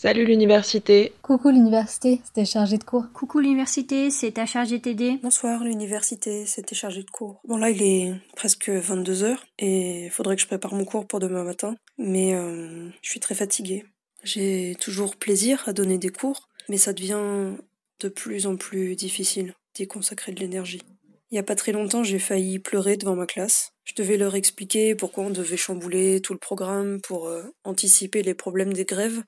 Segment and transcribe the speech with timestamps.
[0.00, 1.12] Salut l'université.
[1.22, 3.06] Coucou l'université, c'était chargé de cours.
[3.12, 5.18] Coucou l'université, c'est ta chargé TD.
[5.24, 7.40] Bonsoir l'université, c'était chargé de cours.
[7.48, 11.18] Bon là il est presque 22h et il faudrait que je prépare mon cours pour
[11.18, 11.74] demain matin.
[11.98, 13.86] Mais euh, je suis très fatiguée.
[14.22, 17.56] J'ai toujours plaisir à donner des cours, mais ça devient
[17.98, 20.82] de plus en plus difficile d'y consacrer de l'énergie.
[21.30, 23.72] Il y a pas très longtemps, j'ai failli pleurer devant ma classe.
[23.84, 28.34] Je devais leur expliquer pourquoi on devait chambouler tout le programme pour euh, anticiper les
[28.34, 29.22] problèmes des grèves,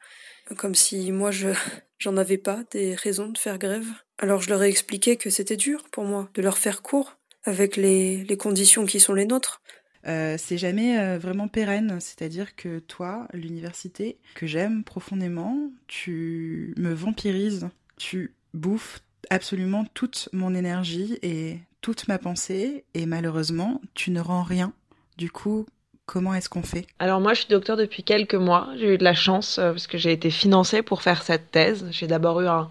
[0.57, 1.49] comme si moi je
[1.99, 3.87] j'en avais pas des raisons de faire grève.
[4.19, 7.77] Alors je leur ai expliqué que c'était dur pour moi de leur faire cours avec
[7.77, 9.61] les, les conditions qui sont les nôtres.
[10.07, 16.95] Euh, c'est jamais euh, vraiment pérenne, c'est-à-dire que toi, l'université, que j'aime profondément, tu me
[16.95, 24.21] vampirises, tu bouffes absolument toute mon énergie et toute ma pensée et malheureusement, tu ne
[24.21, 24.73] rends rien.
[25.17, 25.67] Du coup,
[26.07, 26.87] comment est-ce qu'on fait?
[26.99, 28.69] Alors moi, je suis docteur depuis quelques mois.
[28.77, 31.87] J'ai eu de la chance euh, parce que j'ai été financée pour faire cette thèse.
[31.91, 32.69] J'ai d'abord eu un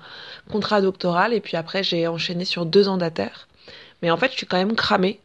[0.50, 3.48] contrat doctoral et puis après, j'ai enchaîné sur deux ans d'ATER.
[4.02, 5.20] Mais en fait, je suis quand même cramée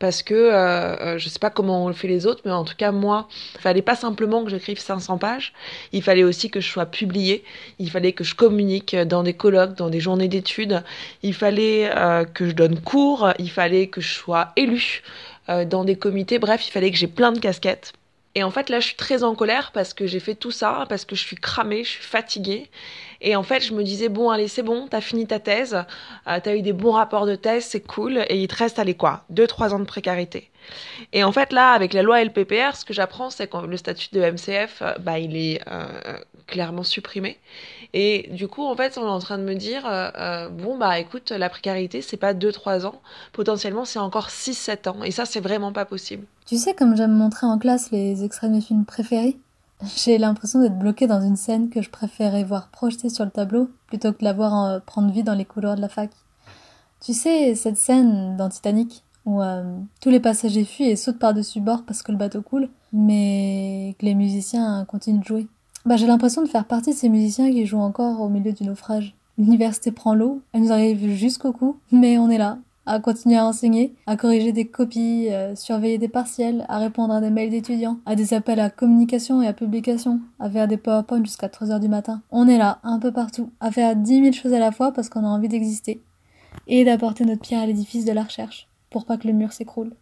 [0.00, 2.64] parce que euh, euh, je sais pas comment on le fait les autres, mais en
[2.64, 5.52] tout cas moi, il fallait pas simplement que j'écrive 500 pages,
[5.92, 7.44] il fallait aussi que je sois publiée,
[7.78, 10.82] il fallait que je communique dans des colloques, dans des journées d'études,
[11.22, 15.02] il fallait euh, que je donne cours, il fallait que je sois élue
[15.50, 17.92] euh, dans des comités, bref, il fallait que j'ai plein de casquettes.
[18.36, 20.86] Et en fait, là, je suis très en colère parce que j'ai fait tout ça,
[20.88, 22.70] parce que je suis cramée, je suis fatiguée.
[23.20, 25.74] Et en fait, je me disais, bon, allez, c'est bon, t'as fini ta thèse,
[26.26, 28.94] euh, t'as eu des bons rapports de thèse, c'est cool, et il te reste, allez,
[28.94, 30.50] quoi, deux, trois ans de précarité.
[31.12, 34.08] Et en fait, là, avec la loi LPPR, ce que j'apprends, c'est que le statut
[34.12, 37.38] de MCF, euh, bah, il est euh, clairement supprimé.
[37.92, 40.78] Et du coup, en fait, on est en train de me dire, euh, euh, bon,
[40.78, 43.00] bah écoute, la précarité, c'est pas 2-3 ans,
[43.32, 45.02] potentiellement, c'est encore 6-7 ans.
[45.02, 46.26] Et ça, c'est vraiment pas possible.
[46.46, 49.38] Tu sais, comme j'aime montrer en classe les extraits de mes films préférés,
[49.96, 53.70] j'ai l'impression d'être bloquée dans une scène que je préférais voir projetée sur le tableau
[53.88, 56.10] plutôt que de la voir euh, prendre vie dans les couloirs de la fac.
[57.00, 61.60] Tu sais, cette scène dans Titanic où euh, tous les passagers fuient et sautent par-dessus
[61.60, 65.46] bord parce que le bateau coule, mais que les musiciens continuent de jouer.
[65.86, 68.64] Bah, j'ai l'impression de faire partie de ces musiciens qui jouent encore au milieu du
[68.64, 69.14] naufrage.
[69.38, 73.46] L'université prend l'eau, elle nous arrive jusqu'au cou, mais on est là, à continuer à
[73.46, 77.98] enseigner, à corriger des copies, euh, surveiller des partiels, à répondre à des mails d'étudiants,
[78.04, 81.80] à des appels à communication et à publication, à faire des PowerPoint jusqu'à 3 heures
[81.80, 82.20] du matin.
[82.30, 85.08] On est là, un peu partout, à faire 10 000 choses à la fois parce
[85.08, 86.02] qu'on a envie d'exister.
[86.66, 89.92] Et d'apporter notre pierre à l'édifice de la recherche, pour pas que le mur s'écroule.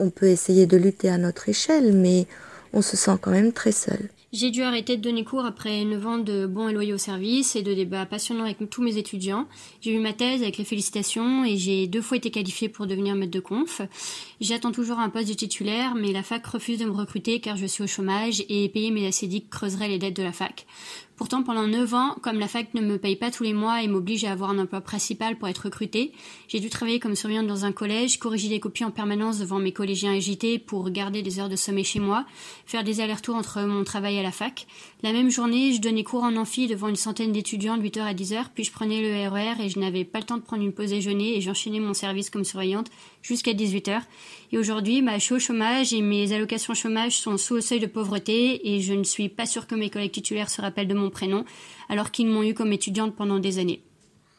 [0.00, 2.26] On peut essayer de lutter à notre échelle, mais
[2.72, 4.08] on se sent quand même très seul.
[4.32, 7.62] J'ai dû arrêter de donner cours après 9 ans de bons et loyaux services et
[7.62, 9.46] de débats passionnants avec tous mes étudiants.
[9.82, 13.14] J'ai eu ma thèse avec les félicitations et j'ai deux fois été qualifiée pour devenir
[13.14, 13.82] maître de conf.
[14.40, 17.66] J'attends toujours un poste de titulaire, mais la fac refuse de me recruter car je
[17.66, 20.64] suis au chômage et payer mes acédiques creuserait les dettes de la fac.
[21.16, 23.88] Pourtant, pendant 9 ans, comme la fac ne me paye pas tous les mois et
[23.88, 26.12] m'oblige à avoir un emploi principal pour être recrutée,
[26.48, 29.72] j'ai dû travailler comme surveillante dans un collège, corriger des copies en permanence devant mes
[29.72, 32.24] collégiens agités pour garder des heures de sommeil chez moi,
[32.66, 34.66] faire des allers-retours entre mon travail et la fac.
[35.02, 38.14] La même journée, je donnais cours en amphi devant une centaine d'étudiants de 8h à
[38.14, 40.72] 10h, puis je prenais le RER et je n'avais pas le temps de prendre une
[40.72, 42.88] pause déjeuner et j'enchaînais mon service comme surveillante
[43.20, 44.00] jusqu'à 18h.
[44.52, 47.80] Et aujourd'hui, bah, je suis au chômage et mes allocations chômage sont sous le seuil
[47.80, 50.94] de pauvreté et je ne suis pas sûre que mes collègues titulaires se rappellent de
[50.94, 51.44] mon prénom
[51.88, 53.82] alors qu'ils m'ont eu comme étudiante pendant des années.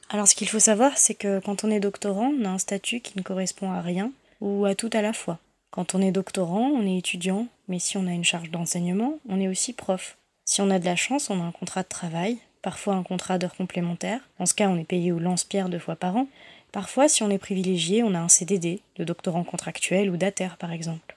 [0.09, 2.99] Alors ce qu'il faut savoir, c'est que quand on est doctorant, on a un statut
[2.99, 5.39] qui ne correspond à rien ou à tout à la fois.
[5.71, 9.39] Quand on est doctorant, on est étudiant, mais si on a une charge d'enseignement, on
[9.39, 10.17] est aussi prof.
[10.45, 13.39] Si on a de la chance, on a un contrat de travail, parfois un contrat
[13.39, 14.21] d'heures complémentaires.
[14.37, 16.27] En ce cas, on est payé au lance-pierre deux fois par an.
[16.71, 20.71] Parfois, si on est privilégié, on a un CDD, de doctorant contractuel ou d'ATER par
[20.71, 21.15] exemple.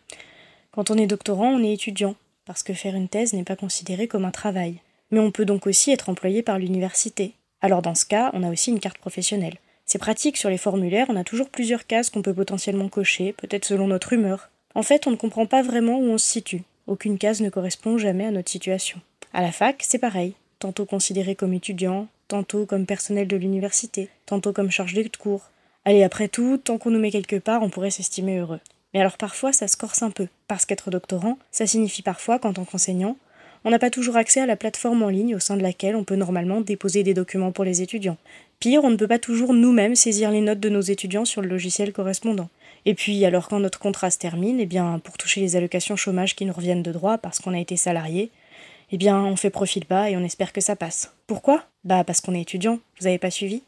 [0.71, 2.15] Quand on est doctorant, on est étudiant,
[2.45, 4.81] parce que faire une thèse n'est pas considéré comme un travail.
[5.11, 7.35] Mais on peut donc aussi être employé par l'université.
[7.61, 9.59] Alors dans ce cas, on a aussi une carte professionnelle.
[9.85, 13.65] C'est pratique sur les formulaires, on a toujours plusieurs cases qu'on peut potentiellement cocher, peut-être
[13.65, 14.51] selon notre humeur.
[14.75, 16.65] En fait, on ne comprend pas vraiment où on se situe.
[16.87, 19.01] Aucune case ne correspond jamais à notre situation.
[19.33, 20.35] À la fac, c'est pareil.
[20.59, 25.51] Tantôt considéré comme étudiant, tantôt comme personnel de l'université, tantôt comme chargé de cours.
[25.85, 28.61] Allez, après tout, tant qu'on nous met quelque part, on pourrait s'estimer heureux.
[28.93, 32.53] Mais alors parfois, ça se corse un peu, parce qu'être doctorant, ça signifie parfois qu'en
[32.53, 33.17] tant qu'enseignant,
[33.67, 36.05] on n'a pas toujours accès à la plateforme en ligne au sein de laquelle on
[36.05, 38.17] peut normalement déposer des documents pour les étudiants.
[38.61, 41.49] Pire, on ne peut pas toujours nous-mêmes saisir les notes de nos étudiants sur le
[41.49, 42.49] logiciel correspondant.
[42.85, 46.37] Et puis, alors quand notre contrat se termine, eh bien, pour toucher les allocations chômage
[46.37, 48.31] qui nous reviennent de droit parce qu'on a été salarié,
[48.93, 51.13] eh bien, on fait profil bas et on espère que ça passe.
[51.27, 51.65] Pourquoi?
[51.83, 52.79] Bah, parce qu'on est étudiant.
[53.01, 53.63] Vous avez pas suivi?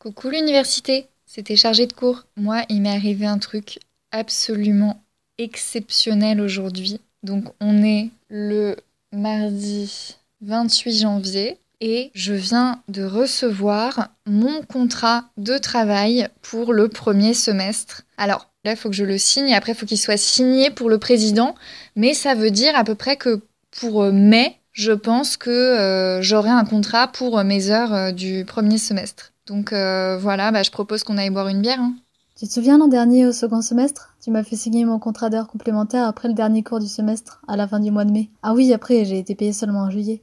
[0.00, 2.24] Coucou l'université, c'était chargé de cours.
[2.36, 3.78] Moi, il m'est arrivé un truc
[4.10, 5.00] absolument
[5.38, 7.00] exceptionnel aujourd'hui.
[7.22, 8.76] Donc, on est le
[9.12, 11.58] mardi 28 janvier.
[11.80, 18.02] et je viens de recevoir mon contrat de travail pour le premier semestre.
[18.16, 20.88] Alors là, il faut que je le signe, après il faut qu'il soit signé pour
[20.88, 21.54] le président,
[21.94, 23.42] mais ça veut dire à peu près que
[23.78, 28.44] pour euh, mai, je pense que euh, j'aurai un contrat pour mes heures euh, du
[28.46, 29.32] premier semestre.
[29.46, 31.80] Donc voilà, bah, je propose qu'on aille boire une bière.
[31.80, 31.94] Hein.
[32.38, 34.14] Tu te souviens l'an dernier au second semestre?
[34.22, 37.56] Tu m'as fait signer mon contrat d'heures complémentaires après le dernier cours du semestre, à
[37.56, 38.28] la fin du mois de mai.
[38.42, 40.20] Ah oui, après j'ai été payée seulement en juillet.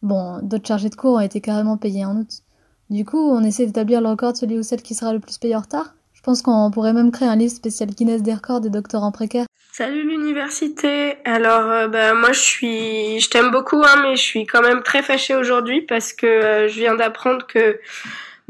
[0.00, 2.30] Bon, d'autres chargés de cours ont été carrément payés en août.
[2.88, 5.36] Du coup, on essaie d'établir le record de celui ou celle qui sera le plus
[5.36, 5.92] payé en retard.
[6.14, 9.44] Je pense qu'on pourrait même créer un livre spécial Guinness des records des doctorants précaires.
[9.70, 11.18] Salut l'université.
[11.26, 14.82] Alors, euh, bah, moi, je suis, je t'aime beaucoup, hein, mais je suis quand même
[14.82, 17.78] très fâchée aujourd'hui parce que euh, je viens d'apprendre que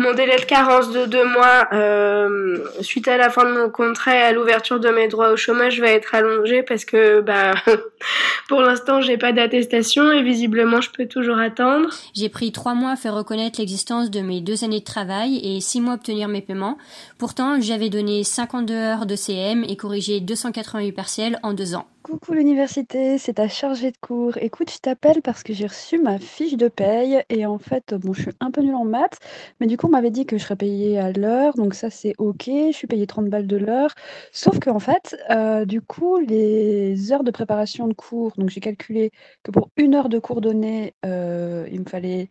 [0.01, 4.17] mon délai de carence de deux mois, euh, suite à la fin de mon contrat
[4.17, 7.53] et à l'ouverture de mes droits au chômage, va être allongé parce que, bah,
[8.49, 11.91] pour l'instant, j'ai pas d'attestation et visiblement, je peux toujours attendre.
[12.15, 15.61] J'ai pris trois mois à faire reconnaître l'existence de mes deux années de travail et
[15.61, 16.79] six mois à obtenir mes paiements.
[17.19, 21.87] Pourtant, j'avais donné 52 heures de CM et corrigé 288 partiels en deux ans.
[22.03, 24.39] Coucou l'université, c'est ta chargée de cours.
[24.39, 28.15] Écoute, je t'appelle parce que j'ai reçu ma fiche de paye et en fait, bon,
[28.15, 29.19] je suis un peu nulle en maths,
[29.61, 32.15] mais du coup, on m'avait dit que je serais payée à l'heure, donc ça c'est
[32.19, 33.95] OK, je suis payée 30 balles de l'heure.
[34.33, 39.11] Sauf qu'en fait, euh, du coup, les heures de préparation de cours, donc j'ai calculé
[39.43, 42.29] que pour une heure de cours donné, euh, il me fallait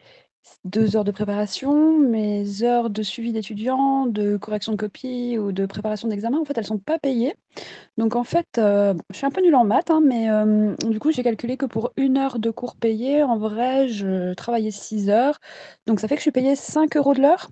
[0.66, 5.66] deux heures de préparation, mes heures de suivi d'étudiants, de correction de copie ou de
[5.66, 7.36] préparation d'examen, en fait, elles sont pas payées.
[7.98, 11.00] Donc en fait, euh, je suis un peu nulle en maths, hein, mais euh, du
[11.00, 15.10] coup, j'ai calculé que pour une heure de cours payé, en vrai, je travaillais six
[15.10, 15.40] heures.
[15.88, 17.50] Donc ça fait que je suis payée 5 euros de l'heure.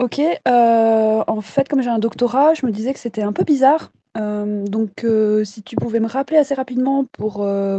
[0.00, 3.44] Ok, euh, en fait, comme j'ai un doctorat, je me disais que c'était un peu
[3.44, 3.92] bizarre.
[4.16, 5.06] donc
[5.44, 7.34] si tu pouvais me rappeler assez rapidement pour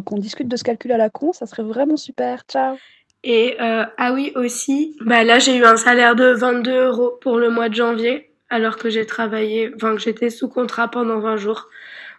[0.06, 2.44] qu'on discute de ce calcul à la con, ça serait vraiment super.
[2.48, 2.78] Ciao.
[3.27, 7.39] Et euh, ah oui aussi, bah là j'ai eu un salaire de 22 euros pour
[7.39, 11.36] le mois de janvier, alors que j'ai travaillé, enfin que j'étais sous contrat pendant 20
[11.38, 11.68] jours.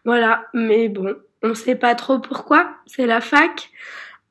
[0.04, 1.14] Voilà, mais bon,
[1.44, 3.70] on sait pas trop pourquoi, c'est la fac.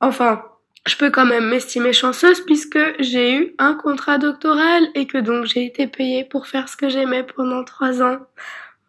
[0.01, 0.43] Enfin,
[0.85, 5.45] je peux quand même m'estimer chanceuse puisque j'ai eu un contrat doctoral et que donc
[5.45, 8.17] j'ai été payée pour faire ce que j'aimais pendant trois ans.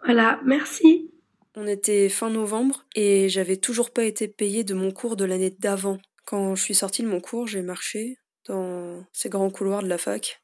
[0.05, 1.09] Voilà, merci.
[1.55, 5.55] On était fin novembre et j'avais toujours pas été payée de mon cours de l'année
[5.57, 5.99] d'avant.
[6.27, 9.97] Quand je suis sortie de mon cours, j'ai marché dans ces grands couloirs de la
[9.97, 10.43] fac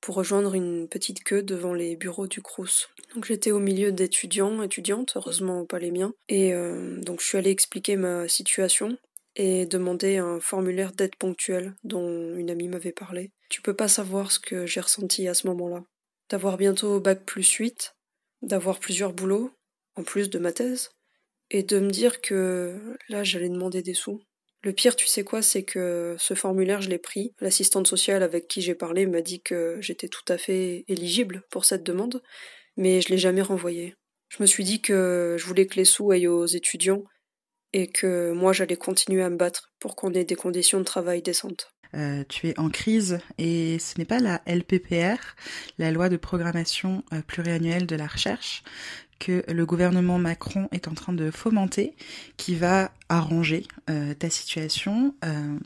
[0.00, 2.88] pour rejoindre une petite queue devant les bureaux du Crous.
[3.14, 6.12] Donc j'étais au milieu d'étudiants, étudiantes, heureusement pas les miens.
[6.28, 8.98] Et euh, donc je suis allée expliquer ma situation
[9.36, 13.30] et demander un formulaire d'aide ponctuelle dont une amie m'avait parlé.
[13.48, 15.84] Tu peux pas savoir ce que j'ai ressenti à ce moment-là.
[16.30, 17.94] D'avoir bientôt bac plus 8,
[18.42, 19.52] d'avoir plusieurs boulots,
[19.94, 20.90] en plus de ma thèse,
[21.50, 24.20] et de me dire que là j'allais demander des sous.
[24.64, 27.34] Le pire, tu sais quoi, c'est que ce formulaire, je l'ai pris.
[27.40, 31.64] L'assistante sociale avec qui j'ai parlé m'a dit que j'étais tout à fait éligible pour
[31.64, 32.22] cette demande,
[32.76, 33.96] mais je l'ai jamais renvoyé.
[34.28, 37.02] Je me suis dit que je voulais que les sous aillent aux étudiants
[37.72, 41.22] et que moi j'allais continuer à me battre pour qu'on ait des conditions de travail
[41.22, 41.72] décentes.
[41.94, 45.18] Euh, tu es en crise et ce n'est pas la LPPR,
[45.76, 48.62] la loi de programmation euh, pluriannuelle de la recherche,
[49.18, 51.94] que le gouvernement Macron est en train de fomenter,
[52.38, 55.58] qui va arranger euh, ta situation, euh,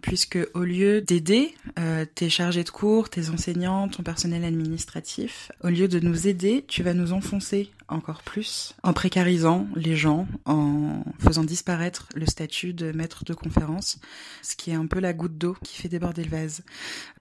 [0.00, 5.68] puisque au lieu d'aider euh, tes chargés de cours, tes enseignants, ton personnel administratif, au
[5.68, 11.04] lieu de nous aider, tu vas nous enfoncer encore plus en précarisant les gens, en
[11.18, 13.98] faisant disparaître le statut de maître de conférence,
[14.42, 16.62] ce qui est un peu la goutte d'eau qui fait déborder le vase.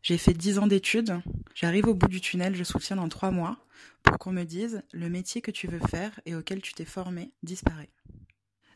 [0.01, 1.19] J'ai fait dix ans d'études,
[1.55, 3.57] j'arrive au bout du tunnel, je soutiens dans trois mois
[4.01, 7.31] pour qu'on me dise le métier que tu veux faire et auquel tu t'es formé
[7.43, 7.89] disparaît.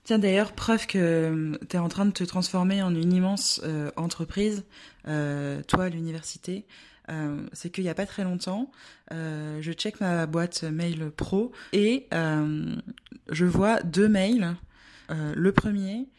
[0.08, 3.60] Tiens d'ailleurs, preuve que euh, tu es en train de te transformer en une immense
[3.66, 4.64] euh, entreprise,
[5.06, 6.66] euh, toi l'université,
[7.54, 8.70] c'est qu'il n'y a pas très longtemps,
[9.12, 14.56] je check ma boîte mail pro et je vois deux mails.
[15.10, 16.10] le premier,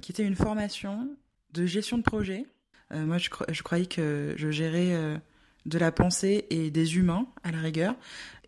[0.00, 1.08] qui était une formation
[1.52, 2.46] de gestion de projet.
[2.92, 5.20] moi, je, je, croyais que je gérais
[5.66, 7.96] de la pensée et des humains à la rigueur.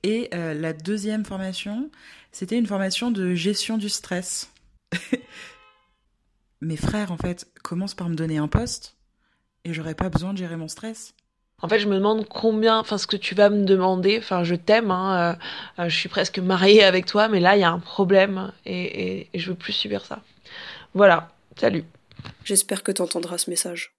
[0.05, 1.91] Et la deuxième formation,
[2.31, 4.53] c'était une formation de gestion du stress.
[6.61, 8.97] Mes frères, en fait, commencent par me donner un poste
[9.65, 11.15] et j'aurais pas besoin de gérer mon stress.
[11.63, 14.19] En fait, je me demande combien, enfin, ce que tu vas me demander.
[14.19, 15.37] Enfin, je t'aime, hein,
[15.79, 18.53] euh, euh, je suis presque mariée avec toi, mais là, il y a un problème
[18.67, 20.23] et, et, et je veux plus subir ça.
[20.95, 21.85] Voilà, salut.
[22.45, 23.96] J'espère que tu entendras ce message.